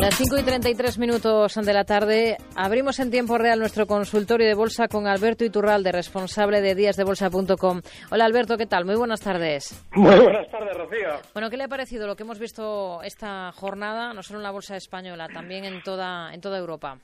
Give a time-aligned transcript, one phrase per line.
[0.00, 4.54] Las 5 y 33 minutos de la tarde abrimos en tiempo real nuestro consultorio de
[4.54, 7.82] bolsa con Alberto Iturralde, responsable de díasdebolsa.com.
[8.10, 8.86] Hola Alberto, ¿qué tal?
[8.86, 9.86] Muy buenas tardes.
[9.94, 11.10] Muy buenas tardes, Rocío.
[11.34, 14.52] Bueno, ¿qué le ha parecido lo que hemos visto esta jornada, no solo en la
[14.52, 16.96] bolsa española, también en toda, en toda Europa?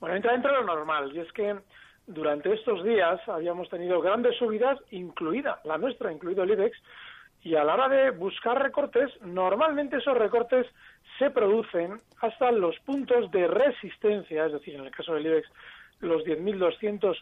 [0.00, 1.54] Bueno, entra dentro de lo normal, y es que
[2.06, 6.78] durante estos días habíamos tenido grandes subidas, incluida la nuestra, incluido el IBEX,
[7.42, 10.66] y a la hora de buscar recortes, normalmente esos recortes
[11.18, 15.48] se producen hasta los puntos de resistencia, es decir, en el caso del IBEX,
[16.00, 17.16] los 10.280,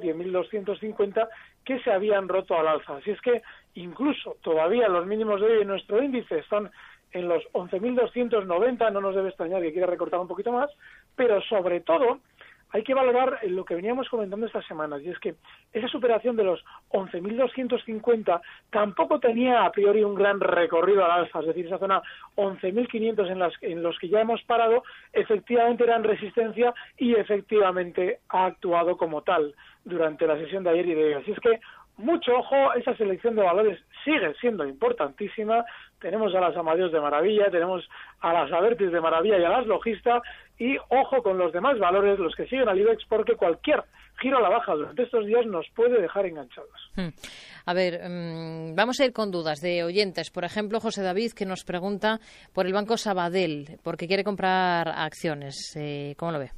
[0.00, 1.28] 10.250,
[1.64, 2.96] que se habían roto al alza.
[2.96, 3.42] Así es que
[3.74, 6.70] incluso todavía los mínimos de hoy en nuestro índice están
[7.12, 10.70] en los 11.290, no nos debe extrañar que quiera recortar un poquito más,
[11.14, 12.20] pero sobre todo
[12.70, 15.36] hay que valorar lo que veníamos comentando estas semanas, y es que
[15.72, 21.46] esa superación de los 11.250 tampoco tenía a priori un gran recorrido al alza, es
[21.46, 22.02] decir, esa zona
[22.36, 28.96] 11.500 en, en los que ya hemos parado, efectivamente eran resistencia y efectivamente ha actuado
[28.96, 31.12] como tal durante la sesión de ayer y de hoy.
[31.14, 31.60] Así es que
[31.96, 35.64] mucho ojo, esa selección de valores sigue siendo importantísima.
[35.98, 37.88] Tenemos a las Amadeus de Maravilla, tenemos
[38.20, 40.20] a las Avertis de Maravilla y a las Logista,
[40.58, 43.82] y ojo con los demás valores, los que siguen al IBEX, porque cualquier
[44.20, 46.90] giro a la baja durante estos días nos puede dejar enganchados.
[46.96, 47.08] Hmm.
[47.66, 50.30] A ver, mm, vamos a ir con dudas de oyentes.
[50.30, 52.20] Por ejemplo, José David, que nos pregunta
[52.52, 55.74] por el Banco Sabadell, porque quiere comprar acciones.
[55.76, 56.50] Eh, ¿Cómo lo ve?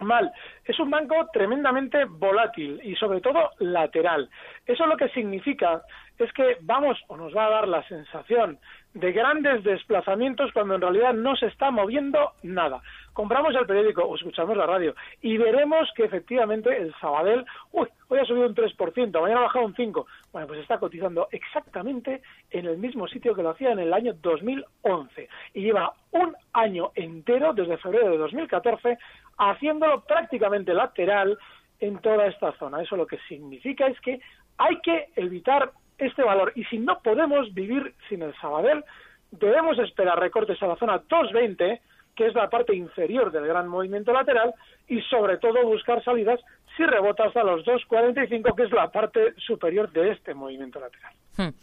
[0.00, 0.32] Mal.
[0.64, 4.28] Es un banco tremendamente volátil y sobre todo lateral.
[4.66, 5.82] Eso lo que significa
[6.18, 8.58] es que vamos o nos va a dar la sensación
[8.94, 12.80] de grandes desplazamientos cuando en realidad no se está moviendo nada.
[13.12, 18.18] Compramos el periódico o escuchamos la radio y veremos que efectivamente el Sabadell, uy, hoy
[18.18, 20.06] ha subido un 3%, mañana ha bajado un 5%.
[20.32, 24.14] Bueno, pues está cotizando exactamente en el mismo sitio que lo hacía en el año
[24.14, 28.98] 2011 y lleva un año entero, desde febrero de 2014,
[29.38, 31.38] haciéndolo prácticamente lateral
[31.80, 32.82] en toda esta zona.
[32.82, 34.20] Eso lo que significa es que
[34.58, 36.52] hay que evitar este valor.
[36.54, 38.84] Y si no podemos vivir sin el Sabadell,
[39.30, 41.80] debemos esperar recortes a la zona 220,
[42.14, 44.54] que es la parte inferior del gran movimiento lateral,
[44.88, 46.40] y sobre todo buscar salidas
[46.76, 51.12] si rebota hasta los 245, que es la parte superior de este movimiento lateral.
[51.36, 51.54] Hmm.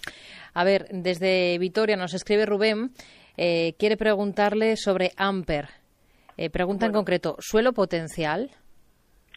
[0.54, 2.92] A ver, desde Vitoria nos escribe Rubén,
[3.38, 5.83] eh, quiere preguntarle sobre Amper.
[6.38, 8.50] Eh, pregunta en concreto, ¿suelo potencial?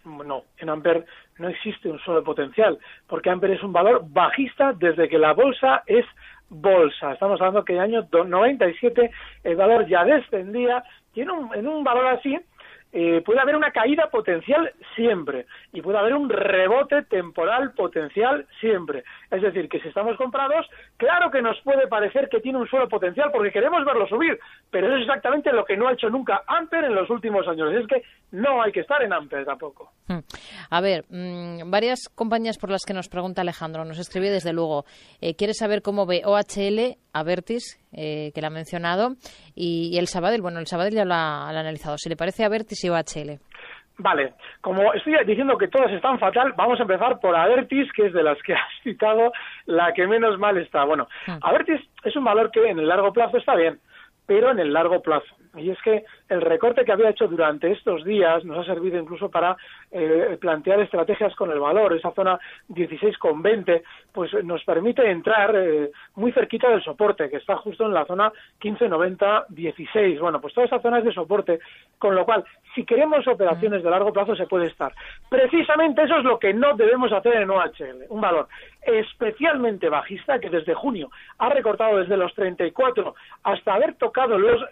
[0.07, 1.05] no, en Amper
[1.39, 5.83] no existe un solo potencial, porque Amper es un valor bajista desde que la bolsa
[5.87, 6.05] es
[6.49, 7.13] bolsa.
[7.13, 9.11] Estamos hablando que en el año 97
[9.45, 10.85] el valor ya descendía
[11.15, 12.39] y en un, en un valor así
[12.99, 19.05] eh, puede haber una caída potencial siempre y puede haber un rebote temporal potencial siempre.
[19.31, 22.89] Es decir, que si estamos comprados, claro que nos puede parecer que tiene un suelo
[22.89, 24.39] potencial porque queremos verlo subir,
[24.71, 27.71] pero eso es exactamente lo que no ha hecho nunca Amper en los últimos años.
[27.75, 29.93] Es que no hay que estar en Amper tampoco.
[30.09, 30.21] Hmm.
[30.71, 34.87] A ver, mm, varias compañías por las que nos pregunta Alejandro, nos escribe desde luego,
[35.21, 39.17] eh, quiere saber cómo ve OHL, Avertis, eh, que le ha mencionado,
[39.55, 40.43] y, el Sabadell.
[40.43, 41.99] Bueno, el Sabadell ya lo ha, analizado.
[41.99, 43.39] Si le parece Avertis y OHL.
[43.99, 48.13] Vale, como estoy diciendo que todas están fatal, vamos a empezar por Avertis, que es
[48.13, 49.33] de las que has citado
[49.65, 50.85] la que menos mal está.
[50.85, 51.09] Bueno.
[51.43, 53.79] Avertis es un valor que en el largo plazo está bien,
[54.27, 55.35] pero en el largo plazo.
[55.57, 59.31] Y es que el recorte que había hecho durante estos días nos ha servido incluso
[59.31, 59.57] para
[59.91, 61.95] eh, plantear estrategias con el valor.
[61.95, 67.87] Esa zona 16,20 pues nos permite entrar eh, muy cerquita del soporte, que está justo
[67.87, 70.21] en la zona 15,90-16.
[70.21, 71.61] Bueno, pues toda esa zona es de soporte,
[71.99, 72.45] con lo cual,
[72.75, 74.93] si queremos operaciones de largo plazo, se puede estar.
[75.29, 78.07] Precisamente eso es lo que no debemos hacer en OHL.
[78.09, 78.49] Un valor
[78.87, 84.63] especialmente bajista que desde junio ha recortado desde los 34 hasta haber tocado los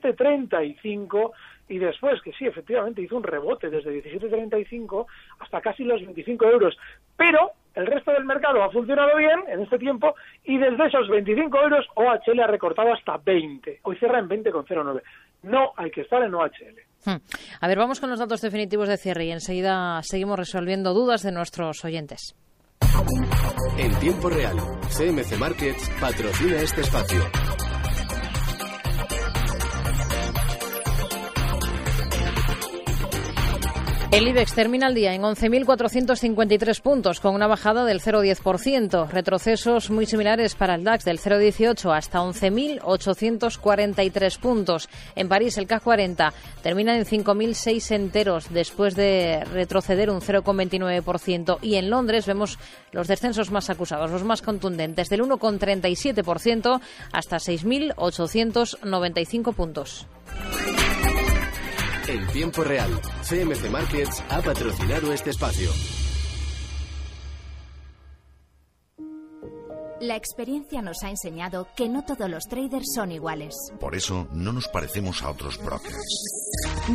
[0.00, 1.32] 17.35
[1.68, 5.06] y después que sí, efectivamente hizo un rebote desde 17.35
[5.40, 6.76] hasta casi los 25 euros,
[7.16, 11.58] pero el resto del mercado ha funcionado bien en este tiempo y desde esos 25
[11.58, 13.80] euros OHL ha recortado hasta 20.
[13.82, 15.02] Hoy cierra en 20,09.
[15.44, 16.80] No hay que estar en OHL.
[17.04, 17.16] Hmm.
[17.60, 21.32] A ver, vamos con los datos definitivos de cierre y enseguida seguimos resolviendo dudas de
[21.32, 22.36] nuestros oyentes.
[23.78, 24.56] En tiempo real,
[24.88, 27.41] CMC Markets patrocina este espacio.
[34.12, 39.08] El IBEX termina el día en 11.453 puntos, con una bajada del 0,10%.
[39.08, 44.90] Retrocesos muy similares para el DAX, del 0,18 hasta 11.843 puntos.
[45.16, 46.30] En París, el CAC 40
[46.62, 51.56] termina en 5.006 enteros, después de retroceder un 0,29%.
[51.62, 52.58] Y en Londres vemos
[52.90, 56.82] los descensos más acusados, los más contundentes, del 1,37%
[57.12, 60.06] hasta 6.895 puntos.
[62.08, 62.90] En tiempo real,
[63.22, 65.70] CMC Markets ha patrocinado este espacio.
[70.00, 73.54] La experiencia nos ha enseñado que no todos los traders son iguales.
[73.78, 76.41] Por eso no nos parecemos a otros brokers.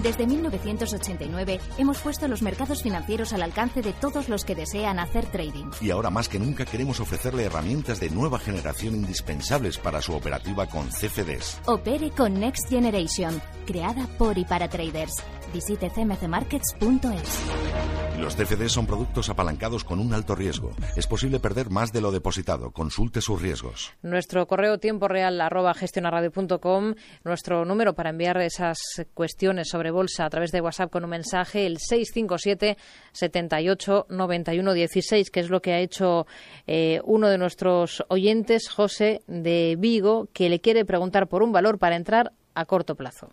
[0.03, 5.25] Desde 1989 hemos puesto los mercados financieros al alcance de todos los que desean hacer
[5.25, 5.71] trading.
[5.81, 10.67] Y ahora más que nunca queremos ofrecerle herramientas de nueva generación indispensables para su operativa
[10.67, 11.61] con CFDs.
[11.65, 15.13] Opere con Next Generation, creada por y para traders.
[15.53, 17.39] Visite cmcmarkets.es.
[18.19, 20.71] Los CFDs son productos apalancados con un alto riesgo.
[20.95, 22.71] Es posible perder más de lo depositado.
[22.71, 23.93] Consulte sus riesgos.
[24.01, 28.77] Nuestro correo tiempo real arroba gestionaradio.com, nuestro número para enviar esas
[29.13, 32.77] cuestiones sobre bolsa a través de WhatsApp con un mensaje, el 657
[33.11, 36.25] 78 91 16, que es lo que ha hecho
[36.65, 41.79] eh, uno de nuestros oyentes, José de Vigo, que le quiere preguntar por un valor
[41.79, 43.29] para entrar a corto plazo.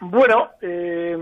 [0.00, 1.16] Bueno, eh,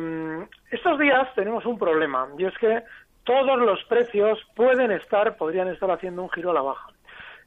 [0.70, 2.82] estos días tenemos un problema y es que
[3.24, 6.88] todos los precios pueden estar, podrían estar haciendo un giro a la baja.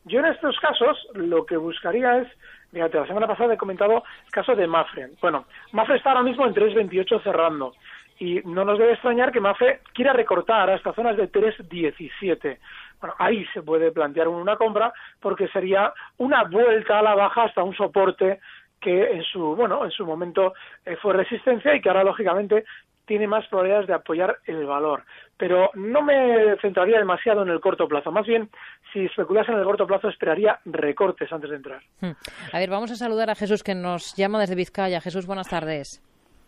[0.05, 2.27] Yo en estos casos lo que buscaría es,
[2.71, 5.09] fíjate, la semana pasada he comentado el caso de Mafre.
[5.21, 7.73] Bueno, Mafre está ahora mismo en 3.28 cerrando
[8.19, 12.59] y no nos debe extrañar que Mafre quiera recortar hasta zonas de 3.17.
[12.99, 17.63] Bueno, ahí se puede plantear una compra porque sería una vuelta a la baja hasta
[17.63, 18.39] un soporte
[18.79, 20.53] que en su bueno en su momento
[20.85, 22.65] eh, fue resistencia y que ahora lógicamente
[23.05, 25.03] tiene más probabilidades de apoyar el valor.
[25.37, 28.11] Pero no me centraría demasiado en el corto plazo.
[28.11, 28.49] Más bien,
[28.93, 31.81] si especulase en el corto plazo, esperaría recortes antes de entrar.
[31.99, 32.11] Hmm.
[32.53, 35.01] A ver, vamos a saludar a Jesús que nos llama desde Vizcaya.
[35.01, 36.01] Jesús, buenas tardes.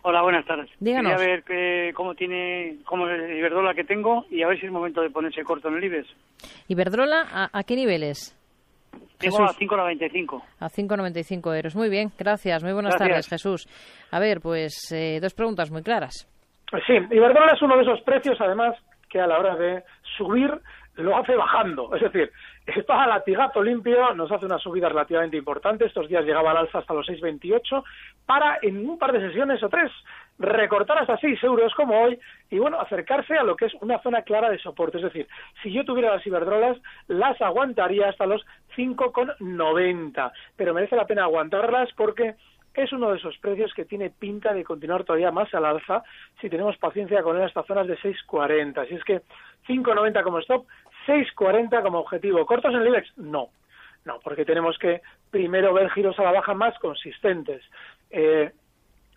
[0.03, 0.69] Hola, buenas tardes.
[0.79, 1.13] Díganos.
[1.13, 4.65] Quería ver que, cómo tiene, cómo es el Iberdrola que tengo y a ver si
[4.65, 6.07] es momento de ponerse corto en el IBEX.
[6.67, 8.37] ¿Iberdrola a, a qué niveles?
[9.17, 9.55] Tengo Jesús.
[9.55, 10.43] a 5,95.
[10.59, 11.75] A 5,95 euros.
[11.75, 12.63] Muy bien, gracias.
[12.63, 13.09] Muy buenas Gracias.
[13.09, 13.67] tardes, Jesús.
[14.11, 16.27] A ver, pues eh, dos preguntas muy claras.
[16.73, 18.75] Pues sí, Iberdrola es uno de esos precios, además,
[19.07, 19.83] que a la hora de
[20.17, 20.59] subir
[20.95, 21.93] lo hace bajando.
[21.95, 22.31] Es decir,
[22.65, 25.85] está a latigazo limpio, nos hace una subida relativamente importante.
[25.85, 27.83] Estos días llegaba al alza hasta los 6,28
[28.25, 29.91] para en un par de sesiones o tres
[30.39, 34.23] recortar hasta 6 euros como hoy y bueno, acercarse a lo que es una zona
[34.23, 34.97] clara de soporte.
[34.97, 35.27] Es decir,
[35.61, 36.77] si yo tuviera las Iberdrolas,
[37.07, 38.43] las aguantaría hasta los
[38.75, 40.31] 5,90.
[40.55, 42.33] Pero merece la pena aguantarlas porque
[42.73, 46.03] es uno de esos precios que tiene pinta de continuar todavía más al alza
[46.41, 48.77] si tenemos paciencia con él hasta zonas de 6,40.
[48.79, 49.21] Así es que
[49.67, 50.65] 5,90 como stop,
[51.07, 52.45] 6,40 como objetivo.
[52.45, 53.17] ¿Cortos en el IBEX?
[53.17, 53.49] No.
[54.05, 57.63] No, porque tenemos que primero ver giros a la baja más consistentes.
[58.09, 58.51] Eh,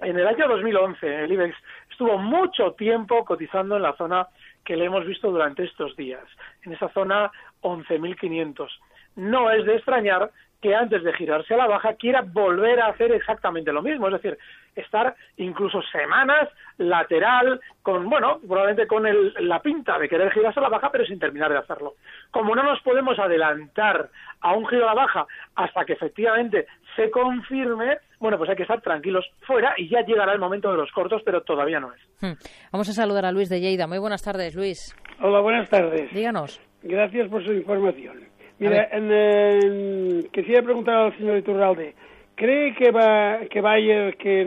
[0.00, 1.56] en el año 2011 el IBEX
[1.90, 4.28] estuvo mucho tiempo cotizando en la zona
[4.64, 6.24] que le hemos visto durante estos días,
[6.64, 7.30] en esa zona
[7.62, 8.68] 11.500.
[9.16, 10.30] No es de extrañar
[10.60, 14.14] que antes de girarse a la baja quiera volver a hacer exactamente lo mismo, es
[14.14, 14.38] decir,
[14.74, 16.48] estar incluso semanas
[16.78, 21.04] lateral, con, bueno, probablemente con el- la pinta de querer girarse a la baja, pero
[21.06, 21.94] sin terminar de hacerlo.
[22.30, 24.08] Como no nos podemos adelantar
[24.40, 28.62] a un giro a la baja hasta que efectivamente se confirme, bueno, pues hay que
[28.62, 32.00] estar tranquilos fuera y ya llegará el momento de los cortos, pero todavía no es.
[32.20, 32.34] Hmm.
[32.72, 33.86] Vamos a saludar a Luis de Lleida.
[33.86, 34.94] Muy buenas tardes, Luis.
[35.20, 36.10] Hola, buenas tardes.
[36.12, 36.60] Díganos.
[36.82, 38.20] Gracias por su información.
[38.58, 41.94] Mira, en, eh, quisiera preguntar al señor Iturralde,
[42.34, 44.44] ¿cree que va que Bayer, que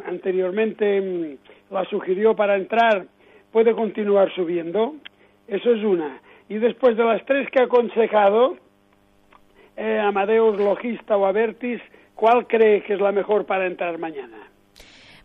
[0.00, 3.06] mm, anteriormente mm, la sugirió para entrar,
[3.52, 4.94] puede continuar subiendo?
[5.46, 6.20] Eso es una.
[6.48, 8.56] Y después de las tres que ha aconsejado,
[9.76, 11.80] eh, Amadeus, Logista o Avertis,
[12.14, 14.50] ¿cuál cree que es la mejor para entrar mañana?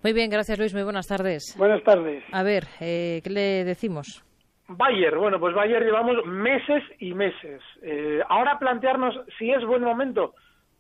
[0.03, 0.73] Muy bien, gracias, Luis.
[0.73, 1.55] Muy buenas tardes.
[1.57, 2.23] Buenas tardes.
[2.31, 4.23] A ver, eh, ¿qué le decimos?
[4.67, 7.61] Bayer, bueno, pues Bayer llevamos meses y meses.
[7.81, 10.33] Eh, ahora plantearnos si es buen momento,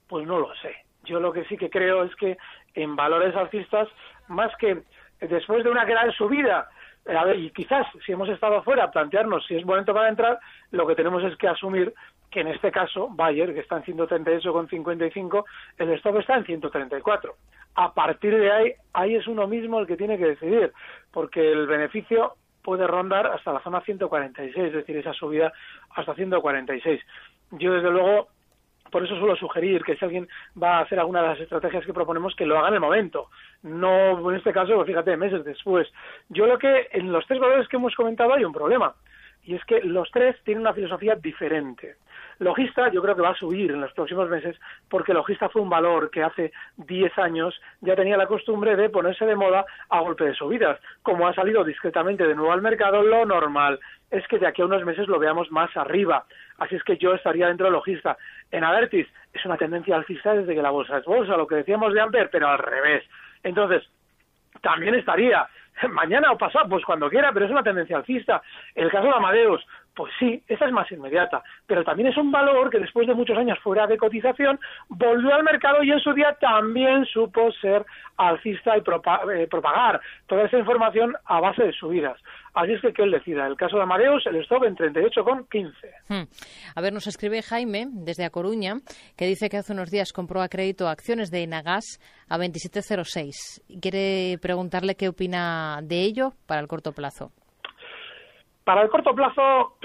[0.07, 0.75] pues no lo sé.
[1.03, 2.37] Yo lo que sí que creo es que
[2.73, 3.87] en valores alcistas,
[4.27, 4.81] más que
[5.21, 6.67] después de una gran subida,
[7.05, 10.39] eh, a ver, y quizás si hemos estado fuera, plantearnos si es momento para entrar,
[10.71, 11.93] lo que tenemos es que asumir
[12.31, 15.45] que en este caso Bayer, que está en 138,55,
[15.77, 17.35] el stop está en 134.
[17.75, 20.73] A partir de ahí, ahí es uno mismo el que tiene que decidir,
[21.11, 22.33] porque el beneficio
[22.65, 25.53] puede rondar hasta la zona 146, es decir, esa subida
[25.95, 26.99] hasta 146.
[27.51, 28.27] Yo, desde luego,
[28.89, 30.27] por eso suelo sugerir que si alguien
[30.61, 33.29] va a hacer alguna de las estrategias que proponemos, que lo haga en el momento,
[33.61, 35.87] no en este caso, fíjate, meses después.
[36.29, 38.95] Yo lo que en los tres valores que hemos comentado hay un problema,
[39.43, 41.97] y es que los tres tienen una filosofía diferente.
[42.39, 44.57] Logista yo creo que va a subir en los próximos meses
[44.89, 49.25] porque Logista fue un valor que hace 10 años ya tenía la costumbre de ponerse
[49.25, 50.79] de moda a golpe de subidas.
[51.01, 53.79] Como ha salido discretamente de nuevo al mercado, lo normal
[54.11, 56.25] es que de aquí a unos meses lo veamos más arriba.
[56.57, 58.17] Así es que yo estaría dentro de Logista.
[58.51, 61.93] En Avertis es una tendencia alcista desde que la bolsa es bolsa, lo que decíamos
[61.93, 63.03] de Amper, pero al revés.
[63.43, 63.83] Entonces,
[64.61, 65.47] también estaría
[65.89, 68.41] mañana o pasado, pues cuando quiera, pero es una tendencia alcista.
[68.73, 72.69] El caso de Amadeus, pues sí, esa es más inmediata, pero también es un valor
[72.69, 74.59] que después de muchos años fuera de cotización
[74.89, 77.85] volvió al mercado y en su día también supo ser
[78.17, 82.19] alcista y eh, propagar toda esa información a base de subidas.
[82.53, 83.45] Así es que que él decida.
[83.45, 85.73] El caso de Amadeus, el stop en 38,15.
[86.07, 86.23] Hmm.
[86.75, 88.75] A ver, nos escribe Jaime desde A Coruña,
[89.17, 91.99] que dice que hace unos días compró a crédito acciones de Enagas
[92.29, 93.79] a 27,06.
[93.81, 97.31] Quiere preguntarle qué opina de ello para el corto plazo.
[98.65, 99.77] Para el corto plazo,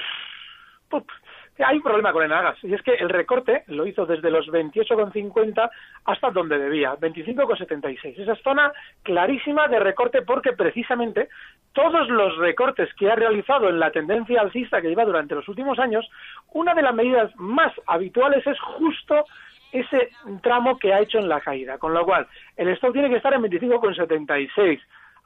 [1.59, 5.71] hay un problema con Enagas, y es que el recorte lo hizo desde los 28,50
[6.07, 8.19] hasta donde debía, 25,76.
[8.19, 8.73] Esa es zona
[9.03, 11.29] clarísima de recorte porque precisamente
[11.75, 15.79] todos los recortes que ha realizado en la tendencia alcista que lleva durante los últimos
[15.79, 16.09] años,
[16.55, 19.27] una de las medidas más habituales es justo
[19.73, 20.09] ese
[20.43, 23.35] tramo que ha hecho en la caída, con lo cual el stock tiene que estar
[23.35, 24.81] en 25,76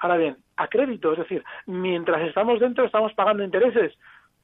[0.04, 3.94] Ahora bien, a crédito, es decir, mientras estamos dentro estamos pagando intereses,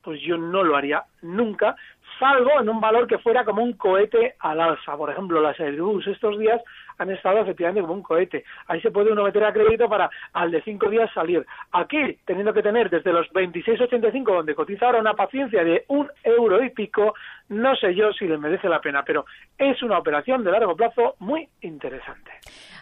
[0.02, 1.76] pues yo no lo haría nunca,
[2.18, 4.96] salvo en un valor que fuera como un cohete al alza.
[4.96, 6.62] Por ejemplo, las Airbus estos días
[7.00, 8.44] han estado efectivamente como un cohete.
[8.66, 11.44] Ahí se puede uno meter a crédito para al de cinco días salir.
[11.72, 16.62] Aquí, teniendo que tener desde los 26,85 donde cotiza ahora una paciencia de un euro
[16.62, 17.14] y pico,
[17.48, 19.24] no sé yo si le merece la pena, pero
[19.58, 22.30] es una operación de largo plazo muy interesante.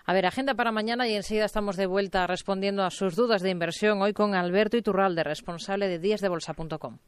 [0.04, 3.50] A ver, agenda para mañana y enseguida estamos de vuelta respondiendo a sus dudas de
[3.50, 6.98] inversión hoy con Alberto Iturralde, responsable de díasdebolsa.com.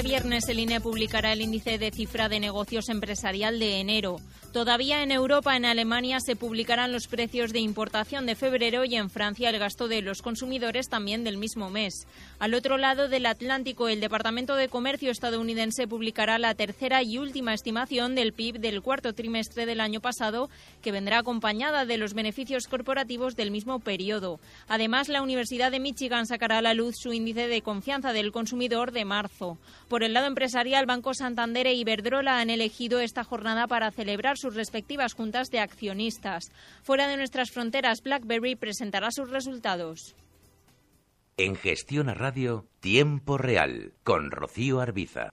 [0.00, 4.16] Este viernes el INE publicará el índice de cifra de negocios empresarial de enero.
[4.52, 9.08] Todavía en Europa, en Alemania, se publicarán los precios de importación de febrero y en
[9.08, 12.08] Francia el gasto de los consumidores también del mismo mes.
[12.40, 17.54] Al otro lado del Atlántico, el Departamento de Comercio estadounidense publicará la tercera y última
[17.54, 20.50] estimación del PIB del cuarto trimestre del año pasado,
[20.82, 24.40] que vendrá acompañada de los beneficios corporativos del mismo periodo.
[24.66, 28.90] Además, la Universidad de Michigan sacará a la luz su índice de confianza del consumidor
[28.90, 29.58] de marzo.
[29.86, 34.54] Por el lado empresarial, Banco Santander e Iberdrola han elegido esta jornada para celebrar sus
[34.54, 36.50] respectivas juntas de accionistas.
[36.82, 40.16] Fuera de nuestras fronteras, BlackBerry presentará sus resultados.
[41.36, 45.30] En Gestión a Radio, Tiempo Real, con Rocío Arbiza.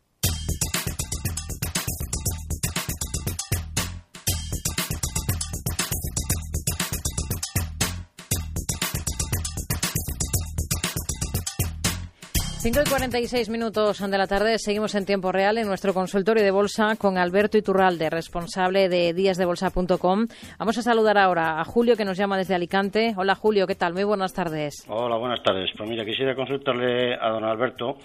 [12.69, 16.51] 5 y 46 minutos de la tarde seguimos en tiempo real en nuestro consultorio de
[16.51, 20.27] bolsa con Alberto Iturralde, responsable de díasdebolsa.com.
[20.59, 23.13] Vamos a saludar ahora a Julio que nos llama desde Alicante.
[23.15, 23.93] Hola Julio, ¿qué tal?
[23.93, 24.85] Muy buenas tardes.
[24.89, 25.71] Hola, buenas tardes.
[25.77, 27.99] Pues mira, quisiera consultarle a don Alberto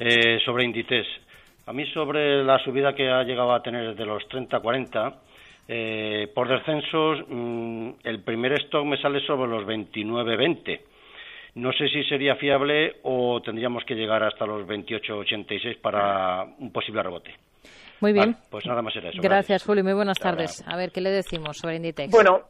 [0.00, 1.06] eh, sobre Inditex.
[1.66, 5.14] A mí sobre la subida que ha llegado a tener desde los 30 a 40,
[5.68, 10.89] eh, por descensos, mm, el primer stock me sale sobre los 29-20
[11.54, 17.02] no sé si sería fiable o tendríamos que llegar hasta los 28,86 para un posible
[17.02, 17.34] rebote.
[18.00, 18.36] Muy bien.
[18.50, 19.20] pues nada más era eso.
[19.22, 19.84] Gracias, Julio.
[19.84, 20.64] Muy buenas tardes.
[20.66, 22.10] A ver, ¿qué le decimos sobre Inditex?
[22.10, 22.40] Bueno,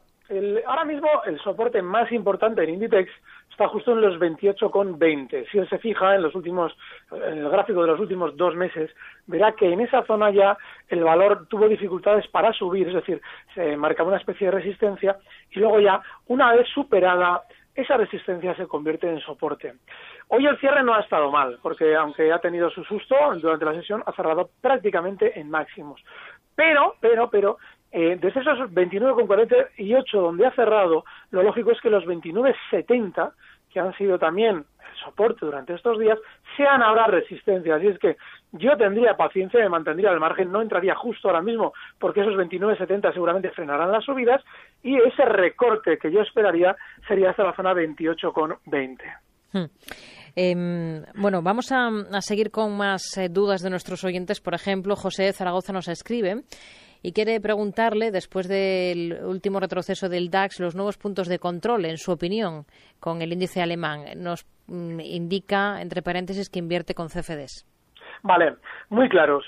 [0.66, 3.10] ahora mismo el soporte más importante en Inditex
[3.50, 5.50] está justo en los 28,20.
[5.50, 6.72] Si él se fija en los últimos,
[7.10, 8.90] en el gráfico de los últimos dos meses,
[9.26, 10.56] verá que en esa zona ya
[10.88, 13.20] el valor tuvo dificultades para subir, es decir,
[13.54, 15.16] se marcaba una especie de resistencia
[15.50, 17.42] y luego ya, una vez superada
[17.80, 19.74] esa resistencia se convierte en soporte.
[20.28, 23.74] Hoy el cierre no ha estado mal, porque aunque ha tenido su susto durante la
[23.74, 26.00] sesión, ha cerrado prácticamente en máximos.
[26.54, 27.58] Pero, pero, pero,
[27.92, 33.32] eh, desde esos 29,48 donde ha cerrado, lo lógico es que los 29,70,
[33.72, 34.64] que han sido también
[35.02, 36.18] soporte durante estos días,
[36.56, 37.78] sean ahora resistencias.
[37.78, 38.16] Así es que
[38.52, 43.12] yo tendría paciencia, me mantendría al margen, no entraría justo ahora mismo, porque esos 29.70
[43.12, 44.42] seguramente frenarán las subidas,
[44.82, 46.76] y ese recorte que yo esperaría
[47.06, 48.98] sería hasta la zona 28,20.
[49.52, 49.64] Hmm.
[50.36, 51.90] Em, bueno, vamos a,
[52.20, 54.40] seguir con más eh, dudas de nuestros oyentes.
[54.40, 56.44] Por ejemplo, José Zaragoza nos escribe
[57.02, 61.98] y quiere preguntarle, después del último retroceso del DAX, los nuevos puntos de control, en
[61.98, 62.66] su opinión,
[63.00, 64.04] con el índice alemán.
[64.16, 67.66] Nos mm, indica, entre paréntesis, que invierte con CFDs.
[68.22, 68.54] Vale,
[68.88, 69.44] muy claros.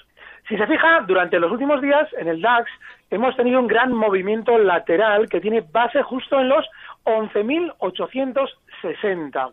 [0.49, 2.69] Si se fija, durante los últimos días en el DAX
[3.11, 6.67] hemos tenido un gran movimiento lateral que tiene base justo en los
[7.05, 9.53] 11.860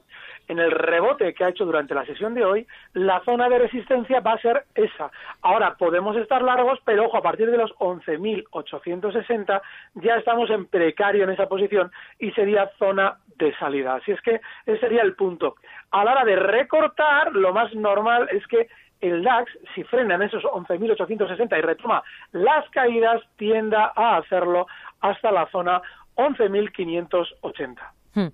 [0.50, 4.20] en el rebote que ha hecho durante la sesión de hoy, la zona de resistencia
[4.20, 5.12] va a ser esa.
[5.42, 9.62] Ahora podemos estar largos, pero ojo, a partir de los 11.860
[9.94, 13.96] ya estamos en precario en esa posición y sería zona de salida.
[13.96, 15.56] Así es que ese sería el punto.
[15.92, 18.68] A la hora de recortar, lo más normal es que
[19.02, 24.68] el DAX, si frena en esos 11.860 y retoma las caídas, tienda a hacerlo
[25.02, 25.82] hasta la zona
[26.16, 27.78] 11.580.
[28.14, 28.28] Hmm.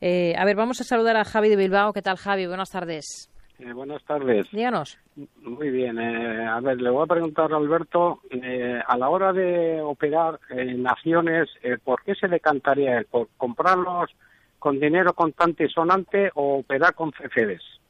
[0.00, 1.92] Eh, a ver, vamos a saludar a Javi de Bilbao.
[1.92, 2.46] ¿Qué tal, Javi?
[2.46, 3.30] Buenas tardes.
[3.58, 4.50] Eh, buenas tardes.
[4.50, 4.98] Díganos.
[5.42, 5.98] Muy bien.
[5.98, 8.20] Eh, a ver, le voy a preguntar a Alberto,
[8.86, 11.48] a la hora de operar en acciones,
[11.84, 13.06] ¿por qué se decantaría él?
[13.10, 14.10] ¿Por comprarlos
[14.60, 17.80] con dinero contante y sonante o operar con CFDs?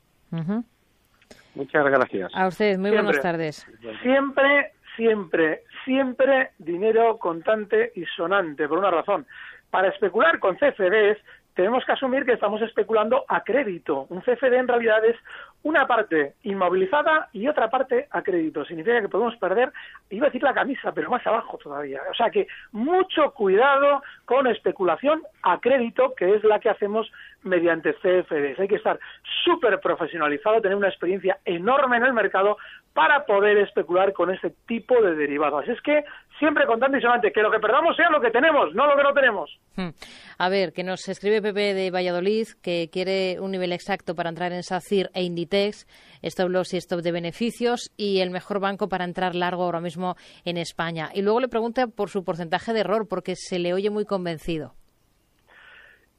[1.59, 2.31] Muchas gracias.
[2.35, 3.67] A usted, muy buenas tardes.
[4.01, 9.27] Siempre, siempre, siempre dinero contante y sonante, por una razón.
[9.69, 11.19] Para especular con CFDs
[11.55, 14.07] tenemos que asumir que estamos especulando a crédito.
[14.11, 15.17] Un CFD en realidad es
[15.65, 18.65] una parte inmovilizada y otra parte a crédito.
[18.65, 19.73] Significa que podemos perder,
[20.11, 22.01] iba a decir la camisa, pero más abajo todavía.
[22.09, 27.11] O sea que mucho cuidado con especulación a crédito, que es la que hacemos
[27.43, 28.59] mediante CFDs.
[28.59, 28.99] Hay que estar
[29.45, 32.57] súper profesionalizado, tener una experiencia enorme en el mercado
[32.93, 35.69] para poder especular con ese tipo de derivados.
[35.69, 36.05] Es que
[36.39, 39.03] siempre contando y solamente que lo que perdamos sea lo que tenemos, no lo que
[39.03, 39.59] no tenemos.
[39.77, 39.91] Hmm.
[40.39, 44.53] A ver, que nos escribe Pepe de Valladolid que quiere un nivel exacto para entrar
[44.53, 45.87] en SACIR e Inditex,
[46.23, 50.17] stop loss y stop de beneficios y el mejor banco para entrar largo ahora mismo
[50.45, 51.11] en España.
[51.15, 54.75] Y luego le pregunta por su porcentaje de error porque se le oye muy convencido.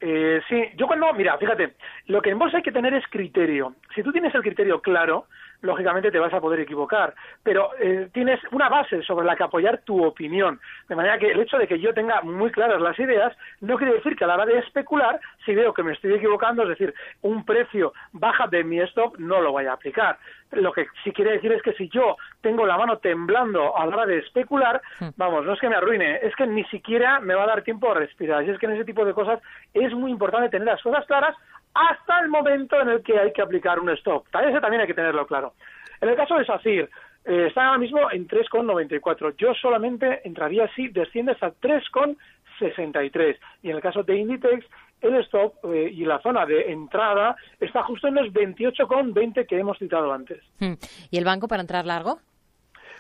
[0.01, 1.73] Eh, sí, yo cuando, mira, fíjate,
[2.07, 3.75] lo que en bolsa hay que tener es criterio.
[3.95, 5.25] Si tú tienes el criterio claro,
[5.61, 9.81] lógicamente te vas a poder equivocar, pero eh, tienes una base sobre la que apoyar
[9.83, 10.59] tu opinión.
[10.87, 13.93] De manera que el hecho de que yo tenga muy claras las ideas no quiere
[13.93, 16.93] decir que a la hora de especular, si veo que me estoy equivocando, es decir,
[17.21, 20.17] un precio baja de mi stop, no lo vaya a aplicar.
[20.51, 23.95] Lo que sí quiere decir es que si yo tengo la mano temblando a la
[23.95, 25.09] hora de especular, hmm.
[25.17, 27.91] vamos, no es que me arruine, es que ni siquiera me va a dar tiempo
[27.91, 28.43] a respirar.
[28.43, 29.39] Y es que en ese tipo de cosas
[29.73, 31.35] es muy importante tener las cosas claras
[31.73, 34.25] hasta el momento en el que hay que aplicar un stop.
[34.27, 35.53] Ese también hay que tenerlo claro.
[36.01, 36.89] En el caso de SACIR,
[37.25, 39.35] eh, está ahora mismo en 3,94.
[39.37, 43.37] Yo solamente entraría si desciende hasta 3,63.
[43.63, 44.65] Y en el caso de Inditex,
[45.01, 49.77] el stop eh, y la zona de entrada está justo en los 28,20 que hemos
[49.77, 50.41] citado antes.
[50.59, 50.73] Hmm.
[51.11, 52.19] ¿Y el banco para entrar largo?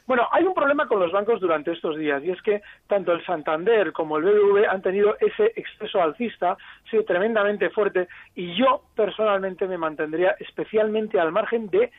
[0.09, 3.23] Bueno, hay un problema con los bancos durante estos días y es que tanto el
[3.27, 8.81] Santander como el BBV han tenido ese exceso alcista, ha sido tremendamente fuerte y yo
[8.95, 11.91] personalmente me mantendría especialmente al margen de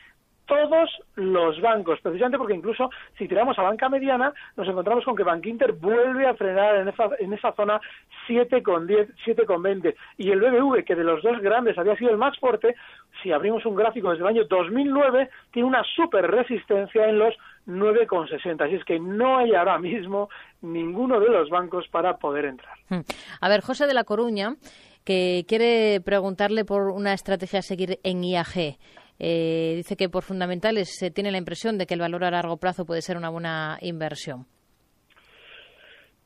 [0.45, 5.23] todos los bancos, precisamente porque incluso si tiramos a banca mediana, nos encontramos con que
[5.23, 7.79] Bank Inter vuelve a frenar en esa, en esa zona
[8.27, 9.95] 7,10, 7,20.
[10.17, 12.75] Y el BBV, que de los dos grandes había sido el más fuerte,
[13.23, 17.33] si abrimos un gráfico desde el año 2009, tiene una super resistencia en los
[17.67, 18.65] 9,60.
[18.65, 20.29] Así es que no hay ahora mismo
[20.61, 22.77] ninguno de los bancos para poder entrar.
[22.89, 23.01] Hmm.
[23.39, 24.55] A ver, José de la Coruña,
[25.03, 28.77] que quiere preguntarle por una estrategia a seguir en IAG.
[29.19, 32.57] Eh, dice que por fundamentales se tiene la impresión de que el valor a largo
[32.57, 34.45] plazo puede ser una buena inversión.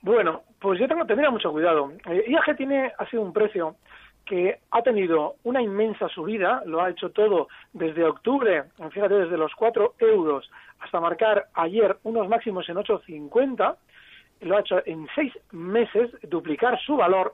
[0.02, 1.91] Bueno, pues yo tengo tendría mucho cuidado.
[2.10, 3.76] Eh, IAG tiene ha sido un precio
[4.26, 9.54] que ha tenido una inmensa subida, lo ha hecho todo desde octubre, fíjate, desde los
[9.56, 13.76] 4 euros hasta marcar ayer unos máximos en 8,50,
[14.42, 17.34] lo ha hecho en seis meses, duplicar su valor,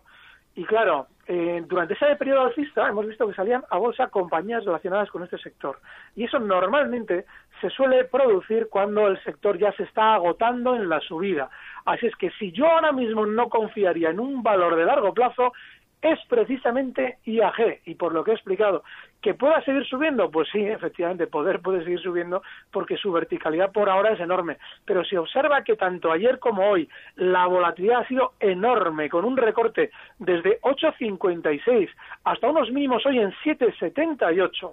[0.54, 5.10] y claro, eh, durante ese periodo alcista hemos visto que salían a bolsa compañías relacionadas
[5.10, 5.80] con este sector.
[6.16, 7.26] Y eso normalmente
[7.62, 11.50] se suele producir cuando el sector ya se está agotando en la subida.
[11.86, 15.54] Así es que si yo ahora mismo no confiaría en un valor de largo plazo,
[16.02, 17.82] es precisamente IAG.
[17.86, 18.84] Y por lo que he explicado,
[19.22, 20.32] ¿que pueda seguir subiendo?
[20.32, 24.58] Pues sí, efectivamente, poder puede seguir subiendo porque su verticalidad por ahora es enorme.
[24.86, 29.38] Pero si observa que tanto ayer como hoy la volatilidad ha sido enorme, con un
[29.38, 31.90] recorte desde 8,56
[32.24, 34.72] hasta unos mínimos hoy en 7,78,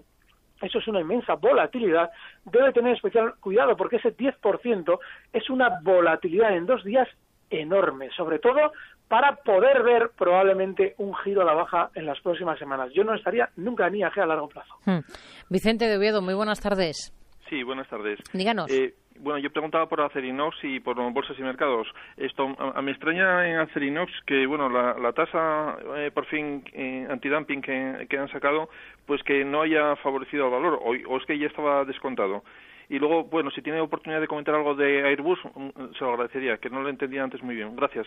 [0.62, 2.10] eso es una inmensa volatilidad,
[2.44, 4.98] debe tener especial cuidado porque ese 10%
[5.32, 7.08] es una volatilidad en dos días
[7.50, 8.72] enorme, sobre todo
[9.08, 12.90] para poder ver probablemente un giro a la baja en las próximas semanas.
[12.94, 14.74] Yo no estaría nunca ni a a largo plazo.
[14.84, 15.00] Hmm.
[15.48, 17.14] Vicente de Oviedo, muy buenas tardes.
[17.48, 18.18] Sí, buenas tardes.
[18.32, 18.70] Díganos.
[18.70, 21.88] Eh, bueno, yo preguntaba por Acerinox y por bolsas y mercados.
[22.16, 27.62] Esto a, me extraña en Acerinox que, bueno, la, tasa eh, por fin eh, antidumping
[27.62, 28.68] que, que, han sacado,
[29.06, 32.42] pues que no haya favorecido al valor, o, o es que ya estaba descontado.
[32.88, 36.56] Y luego, bueno, si tiene oportunidad de comentar algo de Airbus, mm, se lo agradecería,
[36.56, 37.76] que no lo entendía antes muy bien.
[37.76, 38.06] Gracias.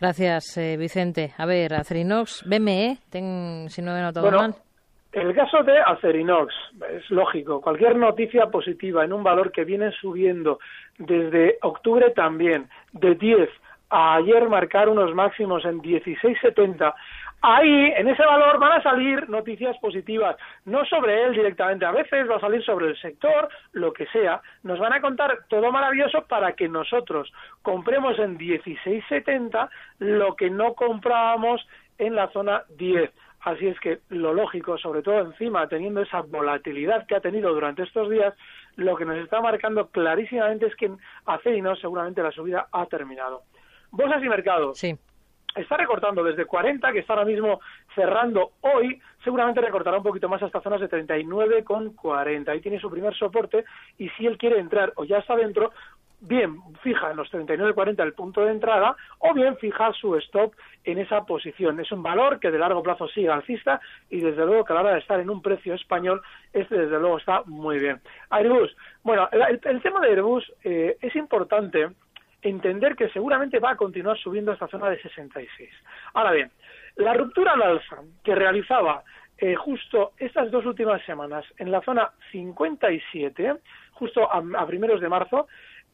[0.00, 1.32] Gracias, eh, Vicente.
[1.36, 2.98] A ver, Acerinox, BME,
[3.68, 4.54] si no he notado mal.
[5.12, 6.54] El caso de Acerinox,
[6.90, 10.58] es lógico, cualquier noticia positiva en un valor que viene subiendo
[10.98, 13.48] desde octubre también, de 10
[13.90, 16.94] a ayer marcar unos máximos en 16.70,
[17.42, 22.28] ahí en ese valor van a salir noticias positivas, no sobre él directamente, a veces
[22.28, 26.22] va a salir sobre el sector, lo que sea, nos van a contar todo maravilloso
[26.26, 31.66] para que nosotros compremos en 16.70 lo que no comprábamos
[31.98, 33.10] en la zona 10.
[33.40, 37.84] Así es que lo lógico, sobre todo encima, teniendo esa volatilidad que ha tenido durante
[37.84, 38.34] estos días,
[38.74, 43.42] lo que nos está marcando clarísimamente es que en no seguramente la subida ha terminado.
[43.90, 44.78] Bolsas y mercados.
[44.78, 44.98] Sí
[45.54, 47.60] está recortando desde 40, que está ahora mismo
[47.94, 52.48] cerrando hoy, seguramente recortará un poquito más hasta zonas de 39,40.
[52.48, 53.64] Ahí tiene su primer soporte
[53.98, 55.72] y si él quiere entrar o ya está dentro,
[56.20, 60.52] bien fija en los 39,40 el punto de entrada o bien fija su stop
[60.84, 61.78] en esa posición.
[61.80, 63.80] Es un valor que de largo plazo sigue alcista
[64.10, 66.98] y desde luego que a la hora de estar en un precio español, este desde
[66.98, 68.00] luego está muy bien.
[68.30, 71.88] Airbus, bueno, el, tema de Airbus eh, es importante
[72.42, 75.70] entender que seguramente va a continuar subiendo esta zona de 66.
[76.14, 76.50] Ahora bien,
[76.96, 79.02] la ruptura al alza que realizaba
[79.38, 83.54] eh, justo estas dos últimas semanas en la zona 57,
[83.92, 85.46] justo a primeros de marzo,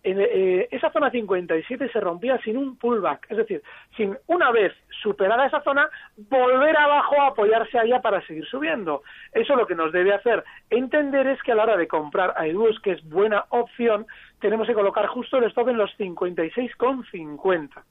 [0.05, 3.63] eh, esa zona 57 se rompía sin un pullback, es decir,
[3.97, 9.03] sin una vez superada esa zona, volver abajo a apoyarse allá para seguir subiendo.
[9.33, 12.81] Eso lo que nos debe hacer entender es que a la hora de comprar Airbus,
[12.81, 14.07] que es buena opción,
[14.41, 17.83] tenemos que colocar justo el stop en los 56,50.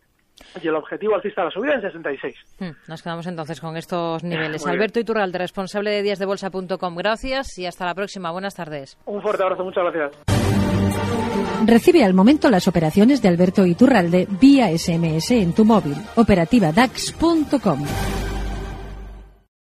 [0.62, 2.36] Y el objetivo alcista de la subida en 66.
[2.60, 4.66] Hmm, nos quedamos entonces con estos niveles.
[4.66, 6.96] Alberto Iturralde, responsable de díasdebolsa.com.
[6.96, 8.32] Gracias y hasta la próxima.
[8.32, 8.98] Buenas tardes.
[9.06, 9.64] Un fuerte abrazo.
[9.64, 10.12] Muchas gracias.
[11.66, 15.96] Recibe al momento las operaciones de Alberto Iturralde vía SMS en tu móvil.
[16.16, 17.86] Operativa DAX.com.